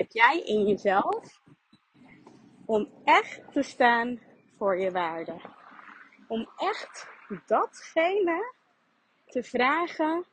[0.00, 1.40] heb jij in jezelf
[2.66, 4.20] om echt te staan
[4.56, 5.40] voor je waarde?
[6.28, 7.08] Om echt
[7.46, 8.54] datgene
[9.26, 10.24] te vragen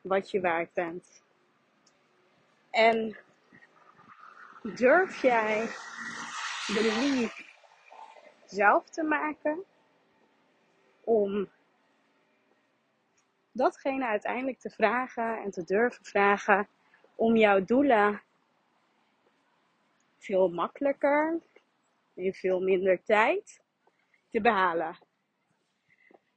[0.00, 1.22] wat je waard bent.
[2.70, 3.16] En
[4.62, 5.66] durf jij
[6.66, 7.44] de lief
[8.44, 9.64] zelf te maken
[11.04, 11.50] om
[13.52, 16.68] datgene uiteindelijk te vragen en te durven vragen
[17.14, 18.24] om jouw doelen
[20.26, 21.40] veel makkelijker,
[22.14, 23.60] in veel minder tijd
[24.30, 24.98] te behalen.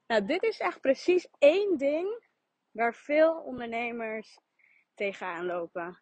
[0.07, 2.23] Nou, dit is echt precies één ding
[2.71, 4.39] waar veel ondernemers
[4.95, 5.99] tegenaan lopen.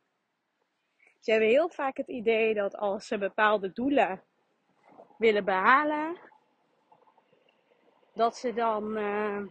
[1.19, 4.23] Ze hebben heel vaak het idee dat als ze bepaalde doelen
[5.17, 6.17] willen behalen,
[8.13, 9.45] dat ze dan uh,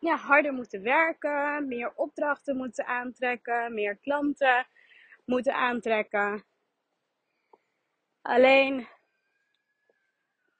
[0.00, 4.66] ja, harder moeten werken, meer opdrachten moeten aantrekken, meer klanten
[5.24, 6.44] moeten aantrekken.
[8.28, 8.88] Alleen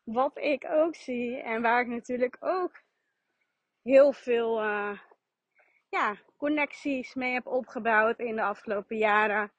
[0.03, 2.83] wat ik ook zie en waar ik natuurlijk ook
[3.83, 4.99] heel veel uh,
[5.89, 9.53] ja, connecties mee heb opgebouwd in de afgelopen jaren,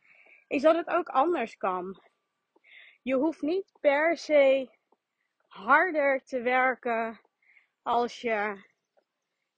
[0.48, 2.02] is dat het ook anders kan.
[3.02, 4.70] Je hoeft niet per se
[5.48, 7.20] harder te werken
[7.82, 8.64] als je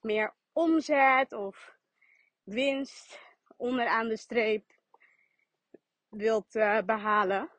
[0.01, 1.75] meer omzet of
[2.43, 3.19] winst
[3.57, 4.71] onderaan de streep
[6.09, 7.49] wilt uh, behalen.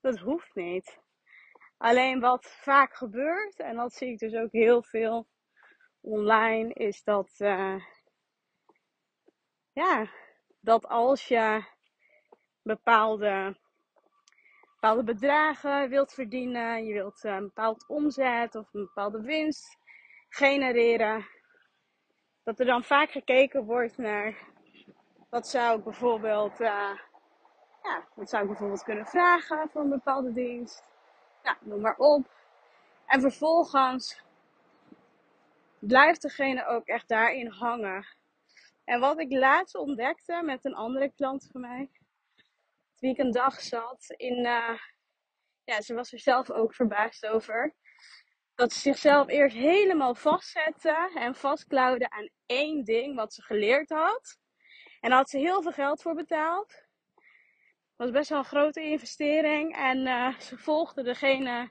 [0.00, 0.98] Dat hoeft niet.
[1.76, 5.26] Alleen wat vaak gebeurt, en dat zie ik dus ook heel veel
[6.00, 7.84] online, is dat, uh,
[9.72, 10.10] ja,
[10.60, 11.64] dat als je
[12.62, 13.56] bepaalde,
[14.74, 19.78] bepaalde bedragen wilt verdienen, je wilt een bepaald omzet of een bepaalde winst
[20.28, 21.26] genereren,
[22.42, 24.36] dat er dan vaak gekeken wordt naar
[25.30, 26.98] wat zou ik bijvoorbeeld, uh,
[27.88, 30.88] ja, wat zou ik bijvoorbeeld kunnen vragen voor een bepaalde dienst.
[31.42, 32.30] Nou, noem maar op.
[33.06, 34.22] En vervolgens
[35.78, 38.06] blijft degene ook echt daarin hangen.
[38.84, 41.90] En wat ik laatst ontdekte met een andere klant van mij,
[42.98, 44.78] wie ik een dag zat in, uh,
[45.64, 47.74] ja, ze was er zelf ook verbaasd over.
[48.54, 54.38] Dat ze zichzelf eerst helemaal vastzette en vastklauwde aan één ding wat ze geleerd had.
[55.00, 56.87] En daar had ze heel veel geld voor betaald.
[57.98, 59.76] Was best wel een grote investering.
[59.76, 61.70] En uh, ze volgde degene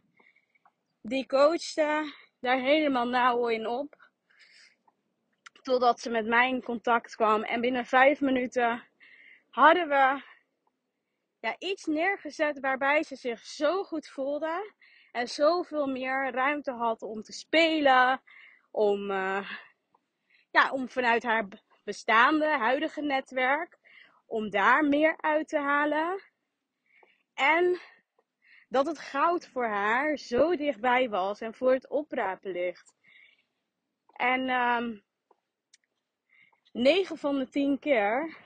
[1.02, 4.10] die coachte daar helemaal nauw in op.
[5.62, 7.44] Totdat ze met mij in contact kwam.
[7.44, 8.84] En binnen vijf minuten
[9.50, 10.22] hadden we
[11.40, 14.74] ja, iets neergezet waarbij ze zich zo goed voelde.
[15.12, 18.22] En zoveel meer ruimte had om te spelen.
[18.72, 19.52] Om, uh,
[20.52, 21.48] ja, om vanuit haar
[21.84, 23.78] bestaande, huidige netwerk.
[24.28, 26.22] Om daar meer uit te halen.
[27.34, 27.80] En
[28.70, 32.94] dat het goud voor haar zo dichtbij was en voor het oprapen ligt.
[34.14, 35.04] En um,
[36.72, 38.38] 9 van de 10 keer,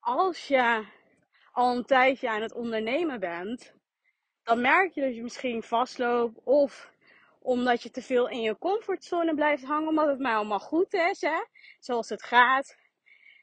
[0.00, 0.86] als je
[1.52, 3.74] al een tijdje aan het ondernemen bent,
[4.42, 6.90] dan merk je dat je misschien vastloopt of
[7.38, 11.20] omdat je te veel in je comfortzone blijft hangen, omdat het maar allemaal goed is,
[11.20, 11.44] hè?
[11.78, 12.77] zoals het gaat.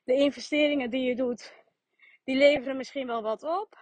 [0.05, 1.53] De investeringen die je doet,
[2.23, 3.77] die leveren misschien wel wat op,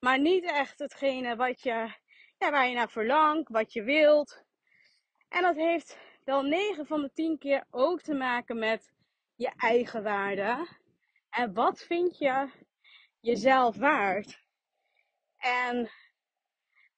[0.00, 1.94] maar niet echt hetgene wat je,
[2.38, 4.44] ja, waar je naar verlangt, wat je wilt.
[5.28, 8.92] En dat heeft wel 9 van de 10 keer ook te maken met
[9.34, 10.66] je eigen waarde.
[11.30, 12.48] En wat vind je
[13.20, 14.42] jezelf waard?
[15.36, 15.90] En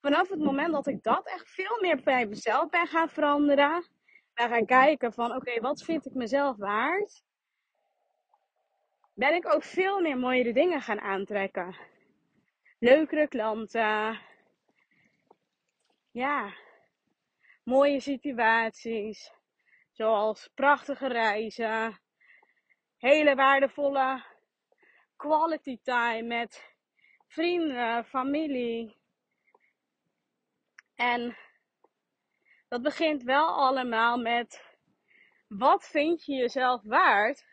[0.01, 3.87] vanaf het moment dat ik dat echt veel meer bij mezelf ben gaan veranderen,
[4.35, 7.25] ben gaan kijken van oké, wat vind ik mezelf waard?
[9.17, 11.77] Ben ik ook veel meer mooiere dingen gaan aantrekken.
[12.79, 14.21] Leukere klanten.
[16.11, 16.55] Ja,
[17.65, 19.33] mooie situaties.
[19.93, 22.01] Zoals prachtige reizen.
[22.99, 24.25] Hele waardevolle
[25.17, 26.75] quality time met
[27.27, 28.97] vrienden, familie.
[30.95, 31.37] En
[32.69, 34.65] dat begint wel allemaal met
[35.49, 37.45] wat vind je jezelf waard?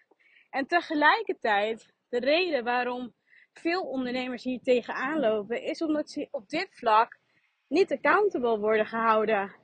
[0.54, 3.14] En tegelijkertijd de reden waarom
[3.54, 7.20] veel ondernemers hier tegenaan lopen, is omdat ze op dit vlak
[7.68, 9.56] niet accountable worden gehouden.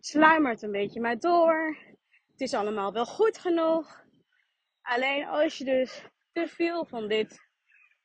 [0.00, 1.76] Sluimert een beetje maar door.
[2.30, 4.04] Het is allemaal wel goed genoeg.
[4.82, 7.48] Alleen als je dus te veel van dit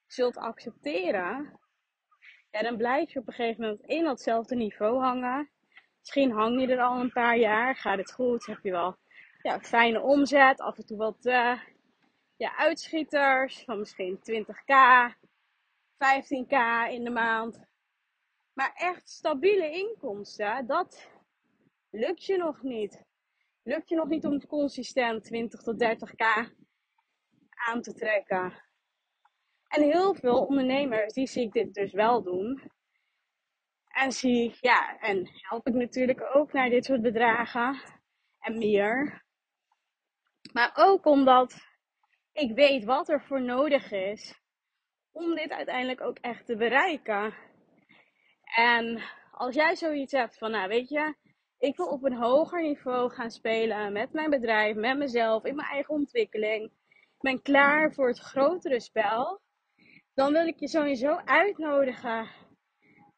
[0.07, 1.59] zult accepteren,
[2.51, 5.49] dan blijf je op een gegeven moment in datzelfde niveau hangen.
[5.99, 8.97] Misschien hang je er al een paar jaar, gaat het goed, heb je wel
[9.41, 11.59] ja, fijne omzet, af en toe wat uh,
[12.37, 14.73] ja, uitschieters van misschien 20k,
[15.93, 16.57] 15k
[16.89, 17.65] in de maand.
[18.53, 21.09] Maar echt stabiele inkomsten, dat
[21.89, 23.05] lukt je nog niet.
[23.63, 26.51] Lukt je nog niet om consistent 20 tot 30k
[27.67, 28.65] aan te trekken.
[29.67, 32.71] En heel veel ondernemers, die zie ik dit dus wel doen.
[33.87, 37.81] En zie, ja, en help ik natuurlijk ook naar dit soort bedragen
[38.39, 39.25] en meer.
[40.53, 41.55] Maar ook omdat
[42.37, 44.41] ik weet wat er voor nodig is
[45.11, 47.33] om dit uiteindelijk ook echt te bereiken.
[48.55, 49.01] En
[49.31, 51.15] als jij zoiets hebt van, nou weet je,
[51.57, 55.67] ik wil op een hoger niveau gaan spelen met mijn bedrijf, met mezelf, in mijn
[55.67, 56.63] eigen ontwikkeling.
[56.93, 59.41] Ik ben klaar voor het grotere spel.
[60.13, 62.27] Dan wil ik je sowieso uitnodigen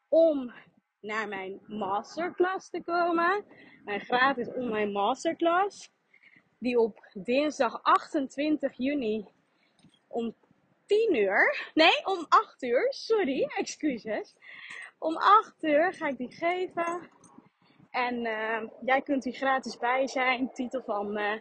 [0.08, 0.52] om
[1.00, 3.44] naar mijn masterclass te komen.
[3.84, 5.90] Mijn gratis online masterclass.
[6.60, 9.26] Die op dinsdag 28 juni
[10.06, 10.34] om
[10.86, 11.70] 10 uur.
[11.74, 12.86] Nee, om 8 uur.
[12.92, 14.36] Sorry, excuses.
[14.98, 17.10] Om 8 uur ga ik die geven.
[17.90, 20.52] En uh, jij kunt hier gratis bij zijn.
[20.52, 21.32] Titel van uh,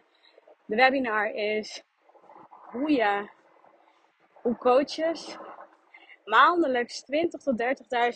[0.66, 1.84] de webinar is
[2.72, 3.30] hoe je,
[4.42, 5.38] hoe coaches
[6.26, 7.62] maandelijks 20 tot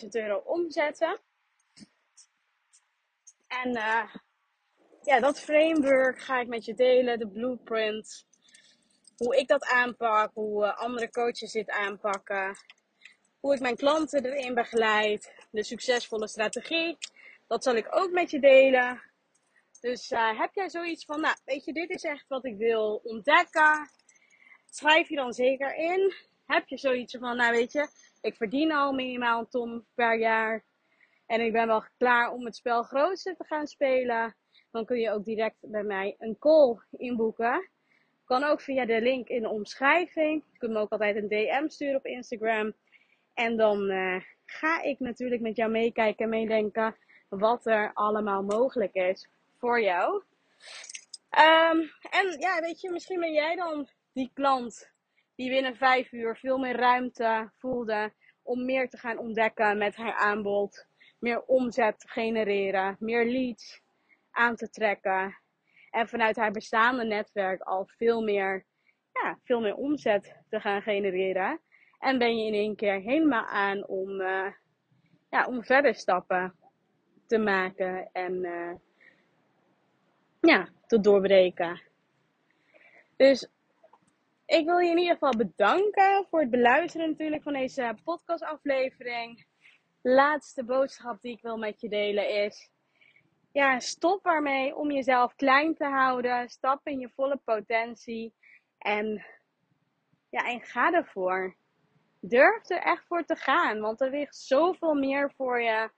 [0.02, 1.20] 30.000 euro omzetten.
[3.46, 4.14] En uh,
[5.04, 8.26] ja, dat framework ga ik met je delen, de blueprint.
[9.16, 12.56] Hoe ik dat aanpak, hoe andere coaches dit aanpakken.
[13.40, 16.96] Hoe ik mijn klanten erin begeleid, de succesvolle strategie.
[17.46, 19.02] Dat zal ik ook met je delen.
[19.80, 23.00] Dus uh, heb jij zoiets van, nou, weet je, dit is echt wat ik wil
[23.02, 23.90] ontdekken.
[24.70, 26.14] Schrijf je dan zeker in.
[26.46, 27.88] Heb je zoiets van, nou weet je,
[28.20, 30.64] ik verdien al minimaal een ton per jaar.
[31.26, 34.36] En ik ben wel klaar om het spel grootste te gaan spelen.
[34.74, 37.68] Dan kun je ook direct bij mij een call inboeken.
[38.24, 40.42] Kan ook via de link in de omschrijving.
[40.52, 42.72] Je kunt me ook altijd een DM sturen op Instagram.
[43.34, 46.96] En dan uh, ga ik natuurlijk met jou meekijken en meedenken
[47.28, 49.28] wat er allemaal mogelijk is
[49.58, 50.22] voor jou.
[51.30, 54.90] Um, en ja, weet je, misschien ben jij dan die klant
[55.34, 58.12] die binnen vijf uur veel meer ruimte voelde
[58.42, 60.86] om meer te gaan ontdekken met haar aanbod,
[61.18, 63.82] meer omzet te genereren, meer leads
[64.34, 65.36] aan te trekken
[65.90, 68.64] en vanuit haar bestaande netwerk al veel meer,
[69.12, 71.60] ja, veel meer omzet te gaan genereren.
[71.98, 74.52] En ben je in één keer helemaal aan om, uh,
[75.30, 76.54] ja, om verder stappen
[77.26, 78.74] te maken en uh,
[80.40, 81.82] ja, te doorbreken.
[83.16, 83.48] Dus
[84.46, 89.46] ik wil je in ieder geval bedanken voor het beluisteren natuurlijk van deze podcastaflevering.
[90.02, 92.70] Laatste boodschap die ik wil met je delen is:
[93.54, 96.48] ja, stop ermee om jezelf klein te houden.
[96.48, 98.34] Stap in je volle potentie
[98.78, 99.26] en
[100.28, 101.56] ja, en ga ervoor.
[102.20, 105.90] Durf er echt voor te gaan, want er ligt zoveel meer voor je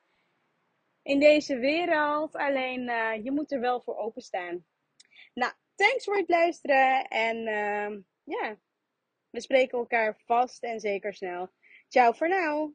[1.02, 2.34] in deze wereld.
[2.34, 4.64] Alleen uh, je moet er wel voor openstaan.
[5.34, 8.56] Nou, thanks voor het luisteren en uh, ja,
[9.30, 11.50] we spreken elkaar vast en zeker snel.
[11.88, 12.74] Ciao voor nu.